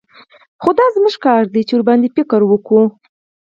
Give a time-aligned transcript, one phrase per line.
[0.61, 2.83] خو دا زموږ کار دى چې ورباندې فکر وکړو.